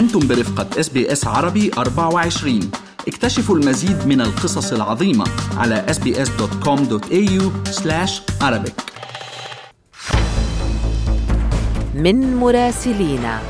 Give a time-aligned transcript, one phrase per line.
[0.00, 2.70] أنتم برفقة إس بي إس عربي 24
[3.08, 5.24] اكتشفوا المزيد من القصص العظيمة
[5.56, 7.42] على sbs.com.au
[8.42, 8.72] arabic.
[11.94, 13.40] من مراسلينا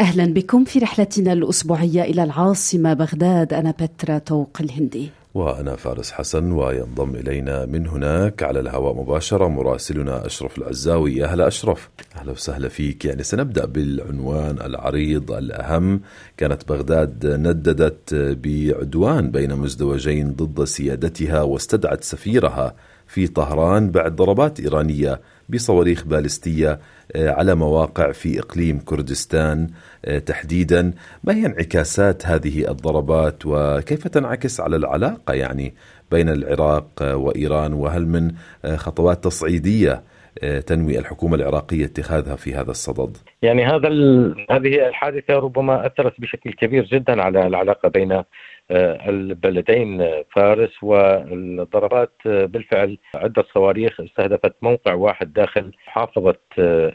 [0.00, 5.10] أهلا بكم في رحلتنا الأسبوعية إلى العاصمة بغداد أنا بترا توق الهندي.
[5.34, 11.16] وأنا فارس حسن وينضم إلينا من هناك على الهواء مباشرة مراسلنا أشرف العزاوي.
[11.16, 11.90] يا هلا أشرف.
[12.16, 13.04] أهلا وسهلا فيك.
[13.04, 16.00] يعني سنبدأ بالعنوان العريض الأهم.
[16.36, 22.74] كانت بغداد نددت بعدوان بين مزدوجين ضد سيادتها واستدعت سفيرها
[23.10, 26.78] في طهران بعد ضربات إيرانية بصواريخ باليستية
[27.16, 29.66] آه، على مواقع في إقليم كردستان
[30.04, 30.92] آه، تحديدا.
[31.24, 35.74] ما هي انعكاسات هذه الضربات وكيف تنعكس على العلاقة يعني
[36.10, 38.32] بين العراق وإيران؟ وهل من
[38.64, 40.02] آه، خطوات تصعيدية
[40.66, 43.88] تنوي الحكومة العراقية اتخاذها في هذا الصدد؟ يعني هذا
[44.50, 48.22] هذه الحادثة ربما أثرت بشكل كبير جدا على العلاقة بين
[48.70, 56.36] البلدين فارس والضربات بالفعل عدة صواريخ استهدفت موقع واحد داخل محافظة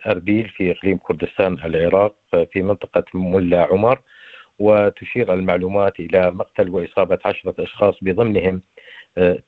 [0.08, 2.16] أربيل في إقليم كردستان العراق
[2.52, 4.00] في منطقة ملا عمر
[4.60, 8.62] وتشير المعلومات إلى مقتل وإصابة عشرة أشخاص بضمنهم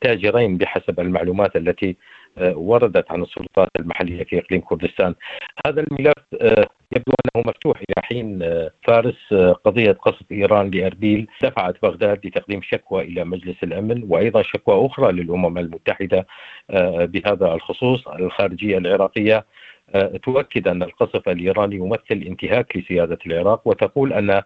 [0.02, 1.96] تاجرين بحسب المعلومات التي
[2.42, 5.16] وردت عن السلطات المحلية في إقليم كردستان.
[5.68, 6.68] هذا الملف آه،
[6.98, 12.62] يبدو انه مفتوح إلى حين آه، فارس آه، قضية قصف إيران لاربيل دفعت بغداد لتقديم
[12.62, 16.28] شكوى إلى مجلس الأمن وأيضا شكوى أخرى للأمم المتحدة
[17.00, 19.46] بهذا الخصوص الخارجية العراقية
[20.24, 24.42] تؤكد أن القصف الإيراني يمثل انتهاك لسيادة العراق وتقول أن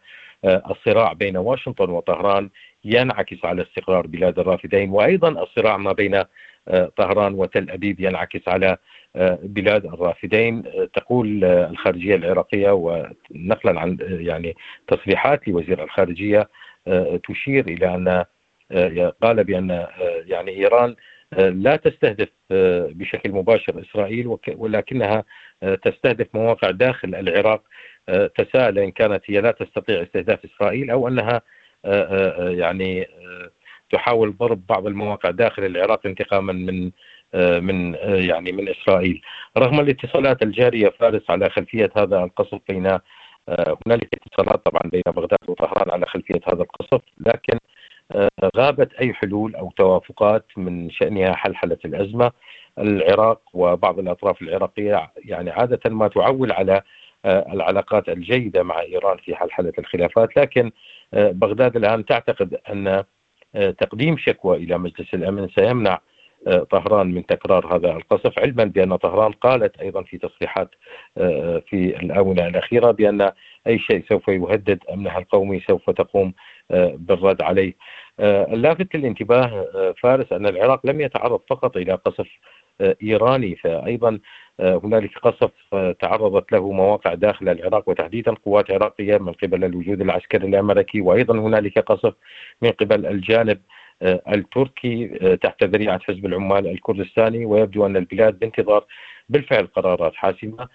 [0.45, 2.49] الصراع بين واشنطن وطهران
[2.85, 6.23] ينعكس على استقرار بلاد الرافدين وأيضا الصراع ما بين
[6.97, 8.77] طهران وتل أبيب ينعكس على آه،
[9.43, 10.63] بلاد الرافدين.
[10.67, 14.55] آه، تقول آه، الخارجية العراقية ونقلا عن يعني
[14.87, 16.49] تصريحات لوزير الخارجية
[17.29, 18.25] تشير إلى أن
[19.21, 19.87] قال بأن
[20.25, 20.95] يعني إيران
[21.37, 22.29] لا تستهدف
[22.89, 25.23] بشكل مباشر إسرائيل ولكنها
[25.61, 27.63] تستهدف مواقع داخل العراق
[28.35, 31.41] تساءل إن كانت هي لا تستطيع استهداف إسرائيل أو أنها
[32.37, 33.07] يعني
[33.91, 36.91] تحاول ضرب بعض المواقع داخل العراق انتقاما من
[37.33, 39.21] آه، من آه، يعني من إسرائيل.
[39.57, 45.39] رغم الاتصالات الجارية فارس على خلفية هذا القصف بين آه، هنالك اتصالات طبعا بين بغداد
[45.47, 47.57] وطهران على خلفية هذا القصف لكن
[48.57, 52.31] غابت أي حلول أو توافقات من شأنها حلحلة الأزمة.
[52.79, 56.81] العراق وبعض الأطراف العراقية يعني عادة ما تعول على
[57.25, 60.71] العلاقات الجيدة مع إيران في حلحلة الخلافات لكن
[61.13, 63.03] بغداد الآن تعتقد أن
[63.53, 65.99] تقديم شكوى إلى مجلس الأمن سيمنع
[66.47, 70.69] آه، طهران من تكرار هذا القصف علما بأن طهران قالت أيضا في تصريحات
[71.17, 73.31] آه، في الآونة الأخيرة بأن
[73.67, 76.33] أي شيء سوف يهدد أمنها القومي سوف تقوم
[76.93, 77.73] بالرد عليه.
[78.19, 79.65] اللافت للانتباه
[80.03, 82.27] فارس أن العراق لم يتعرض فقط إلى قصف
[83.03, 84.19] إيراني فايضا
[84.59, 85.51] هنالك قصف
[85.99, 91.79] تعرضت له مواقع داخل العراق وتحديدا قوات عراقية من قبل الوجود العسكري الأمريكي وأيضا هنالك
[91.79, 92.13] قصف
[92.61, 93.61] من قبل الجانب
[94.03, 95.07] التركي
[95.41, 98.85] تحت ذريعة حزب العمال الكردستاني ويبدو أن البلاد بانتظار
[99.29, 100.67] بالفعل قرارات حاسمة.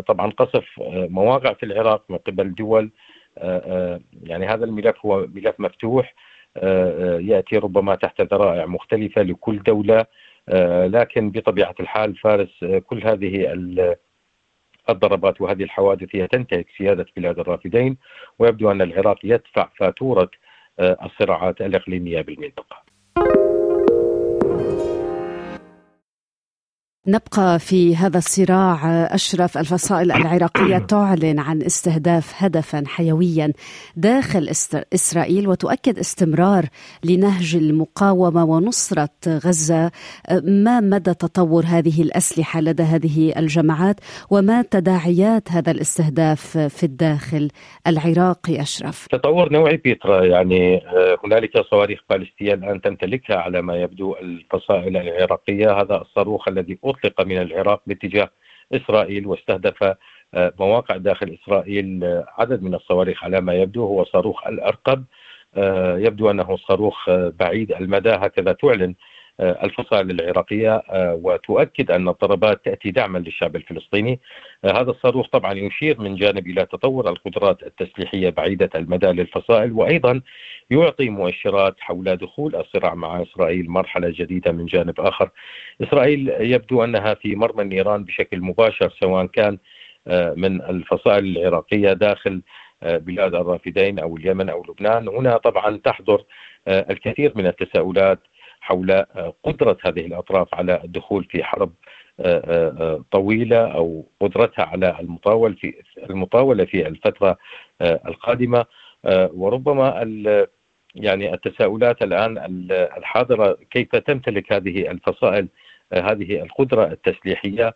[0.00, 2.90] طبعا قصف مواقع في العراق من قبل دول
[4.22, 6.14] يعني هذا الملف هو ملف مفتوح
[7.20, 9.98] يأتي ربما تحت ذرائع مختلفة لكل دولة.
[9.98, 10.06] آه،
[10.86, 13.52] لكن بطبيعة الحال فارس آه، كل هذه
[14.88, 17.96] الضربات وهذه الحوادث هي تنتهك سيادة بلاد الرافدين
[18.38, 20.30] ويبدو أن العراق يدفع فاتورة
[20.78, 22.83] آه، الصراعات الإقليمية بالمنطقة.
[27.06, 33.52] نبقى في هذا الصراع أشرف الفصائل العراقية تعلن عن استهداف هدفا حيويا
[33.96, 34.48] داخل
[34.94, 36.64] إسرائيل وتؤكد استمرار
[37.04, 39.90] لنهج المقاومة ونصرة غزة.
[40.44, 44.00] ما مدى تطور هذه الأسلحة لدى هذه الجماعات؟
[44.30, 47.48] وما تداعيات هذا الاستهداف في الداخل
[47.86, 54.14] العراقي أشرف؟ تطور نوعي بيترا يعني آه، هنالك صواريخ باليستية الآن تمتلكها على ما يبدو
[54.22, 55.80] الفصائل العراقية.
[55.80, 58.30] هذا الصاروخ الذي أطلق من العراق باتجاه
[58.72, 59.96] إسرائيل واستهدف
[60.34, 65.04] آه، مواقع داخل إسرائيل آه، عدد من الصواريخ على ما يبدو هو صاروخ الأرقب.
[65.56, 68.10] آه، يبدو أنه صاروخ بعيد المدى.
[68.10, 68.94] هكذا تعلن
[69.40, 74.20] الفصائل العراقية وتؤكد أن الضربات تأتي دعما للشعب الفلسطيني.
[74.64, 80.20] هذا الصاروخ طبعا يشير من جانب إلى تطور القدرات التسليحية بعيدة المدى للفصائل وأيضا
[80.70, 85.30] يعطي مؤشرات حول دخول الصراع مع إسرائيل مرحلة جديدة من جانب آخر.
[85.82, 89.58] إسرائيل يبدو أنها في مرمى النيران بشكل مباشر سواء كان
[90.36, 92.42] من الفصائل العراقية داخل
[92.82, 96.24] بلاد الرافدين أو اليمن أو لبنان، هنا طبعا تحضر
[96.68, 98.18] الكثير من التساؤلات
[98.64, 99.04] حول
[99.44, 101.72] قدرة هذه الأطراف على الدخول في حرب
[103.12, 105.74] طويلة أو قدرتها على المطاول في
[106.10, 107.36] المطاولة في الفترة
[107.82, 108.64] القادمة.
[109.34, 110.00] وربما
[110.94, 112.38] يعني التساؤلات الآن
[112.70, 115.48] الحاضرة كيف تمتلك هذه الفصائل
[115.92, 117.74] هذه القدرة التسليحية؟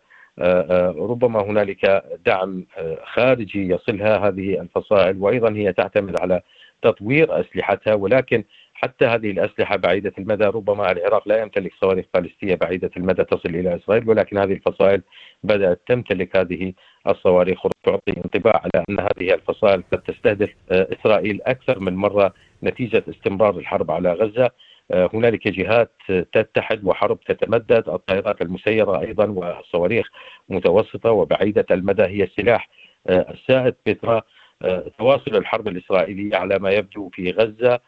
[0.97, 2.65] ربما هنالك دعم
[3.03, 6.41] خارجي يصلها هذه الفصائل وأيضا هي تعتمد على
[6.81, 8.43] تطوير أسلحتها ولكن
[8.81, 13.75] حتى هذه الأسلحة بعيدة المدى ربما العراق لا يمتلك صواريخ باليستيه بعيدة المدى تصل إلى
[13.75, 15.01] إسرائيل ولكن هذه الفصائل
[15.43, 16.73] بدأت تمتلك هذه
[17.07, 22.33] الصواريخ وتعطي انطباع على أن هذه الفصائل قد تستهدف إسرائيل أكثر من مرة
[22.63, 24.49] نتيجة استمرار الحرب على غزة.
[24.91, 30.07] هنالك جهات تتحد وحرب تتمدد الطائرات المسيرة أيضا والصواريخ
[30.49, 32.69] متوسطة وبعيدة المدى هي السلاح
[33.09, 34.21] السائد بإثر
[34.97, 37.79] تواصل الحرب الإسرائيلية على ما يبدو في غزة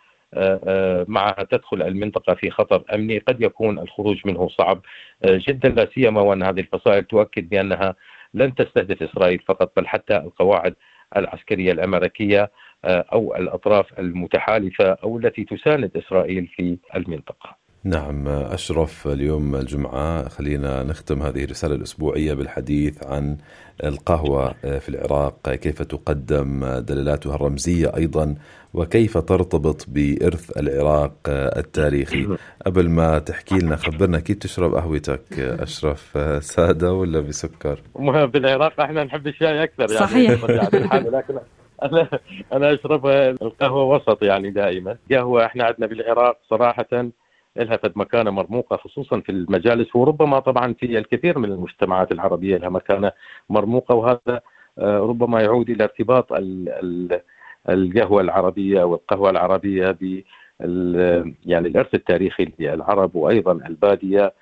[1.08, 4.82] معها تدخل المنطقة في خطر أمني قد يكون الخروج منه صعب
[5.26, 7.96] جدا لا سيما وأن هذه الفصائل تؤكد بأنها
[8.34, 10.76] لن تستهدف إسرائيل فقط بل حتى القواعد
[11.18, 12.52] العسكرية الأمريكية
[12.86, 17.61] أو الأطراف المتحالفة أو التي تساند إسرائيل في المنطقة.
[17.84, 20.30] نعم أشرف اليوم الجمعة.
[20.30, 23.38] خلينا نختم هذه الرسالة الأسبوعية بالحديث عن
[23.84, 25.50] القهوة في العراق.
[25.50, 28.36] كيف تقدم دلالاتها الرمزية أيضا؟
[28.74, 36.94] وكيف ترتبط بإرث العراق التاريخي؟ قبل ما تحكي لنا خبرنا كيف تشرب قهوتك أشرف؟ سادة
[36.94, 37.80] ولا بسكر؟
[38.26, 40.08] بالعراق إحنا نحب الشاي أكثر يعني.
[40.08, 40.44] صحيح.
[41.16, 41.40] لكن
[41.84, 42.08] أنا
[42.54, 43.08] أنا أشرب
[43.42, 44.98] القهوة وسط يعني دائما.
[45.12, 47.12] قهوة إحنا عندنا بالعراق صراحة
[47.56, 52.70] لها فد مكانة مرموقة خصوصا في المجالس وربما طبعا في الكثير من المجتمعات العربية لها
[52.70, 53.12] مكانة
[53.50, 54.42] مرموقة وهذا
[54.80, 56.28] ربما يعود إلى ارتباط
[57.70, 60.22] القهوة العربية والقهوة العربية ب
[61.46, 64.34] يعني الإرث التاريخي للعرب وأيضا البادية.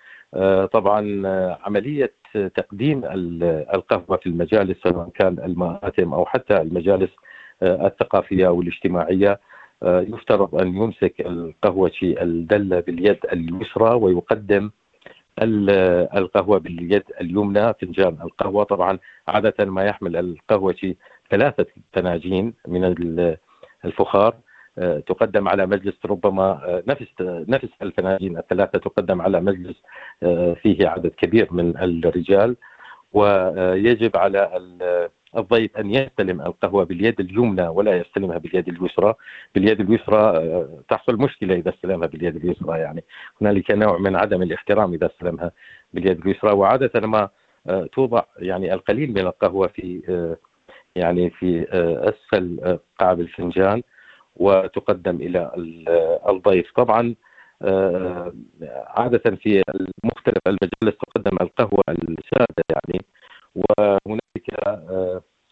[0.71, 1.21] طبعا
[1.63, 2.13] عملية
[2.55, 3.01] تقديم
[3.73, 7.09] القهوة في المجالس سواء كان المآتم أو حتى المجالس
[7.63, 9.39] الثقافية والاجتماعية
[9.83, 14.69] يفترض أن يمسك القهوة الدلة باليد اليسرى ويقدم
[15.41, 18.63] القهوة باليد اليمنى فنجان القهوة.
[18.63, 20.95] طبعا عادة ما يحمل القهوة
[21.31, 22.95] ثلاثة فناجين من
[23.85, 24.35] الفخار.
[25.07, 29.75] تقدم على مجلس ربما نفس نفس الفناجين الثلاثة تقدم على مجلس
[30.61, 32.55] فيه عدد كبير من الرجال.
[33.13, 34.69] ويجب على
[35.37, 39.13] الضيف أن يستلم القهوة باليد اليمنى ولا يستلمها باليد اليسرى،
[39.55, 40.43] باليد اليسرى
[40.89, 43.03] تحصل مشكلة إذا استلمها باليد اليسرى يعني.
[43.41, 45.51] هنالك نوع من عدم الاحترام إذا استلمها
[45.93, 46.51] باليد اليسرى.
[46.51, 47.29] وعادة ما
[47.93, 50.01] توضع يعني القليل من القهوة في
[50.95, 51.67] يعني في
[52.09, 53.83] أسفل قاعد الفنجان
[54.35, 55.51] وتقدم إلى
[56.29, 56.71] الضيف.
[56.75, 57.15] طبعا
[58.87, 59.63] عادة في
[60.03, 63.05] مختلف المجالس تقدم القهوة السادة يعني.
[63.55, 64.18] وهنالك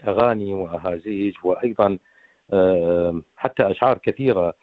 [0.08, 1.98] أغاني وأهازيج وأيضا
[3.38, 4.54] حتى أشعار كثيرة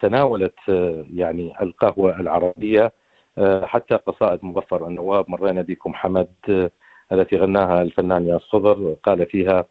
[0.00, 0.58] تناولت
[1.14, 2.92] يعني القهوة العربية
[3.62, 5.30] حتى قصائد مظفر النواب.
[5.30, 6.28] مرينا بكم حمد
[7.12, 9.64] التي غناها الفنان يا الصدر قال فيها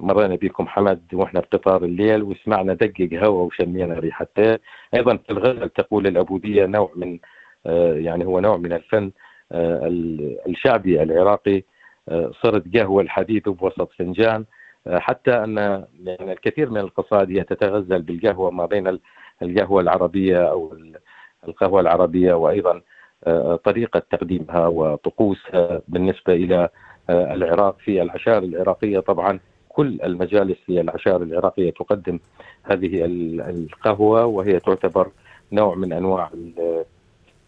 [0.00, 4.56] مرينا بكم حمد وإحنا بقطار الليل وسمعنا دقق هوا وشمينا ريحتين
[4.94, 7.18] أيضا في الغزل تقول العبوديه نوع من
[8.04, 9.10] يعني هو نوع من الفن
[10.46, 11.62] الشعبي العراقي.
[12.42, 14.44] صرت قهوة الحديث بوسط فنجان
[14.88, 15.56] حتى أن
[16.04, 18.98] يعني الكثير من القصائد هي تتغزل بالقهوة ما بين
[19.42, 20.76] القهوة العربية أو
[21.48, 22.80] القهوة العربية وأيضا
[23.64, 26.68] طريقة تقديمها وطقوسها بالنسبة إلى
[27.10, 29.00] العراق في العشائر العراقية.
[29.00, 32.18] طبعا كل المجالس في العشائر العراقية تقدم
[32.62, 35.08] هذه القهوة وهي تعتبر
[35.52, 36.30] نوع من أنواع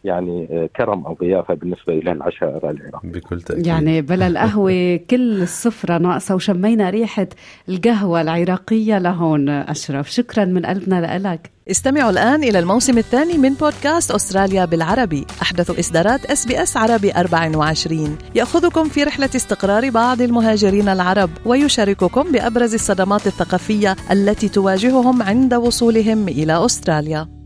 [0.04, 3.11] يعني كرم أو ضيافة بالنسبة إلى العشائر العراقيه.
[3.11, 3.66] بكل تأكيد.
[3.66, 7.28] يعني بلا القهوة كل السفرة ناقصة وشمينا ريحة
[7.68, 11.50] القهوة العراقية لهون أشرف، شكرا من قلبنا لك.
[11.71, 17.12] استمعوا الآن إلى الموسم الثاني من بودكاست أستراليا بالعربي أحدث إصدارات إس بي إس عربي
[17.12, 25.54] 24 يأخذكم في رحلة استقرار بعض المهاجرين العرب ويشارككم بأبرز الصدمات الثقافية التي تواجههم عند
[25.54, 27.41] وصولهم إلى أستراليا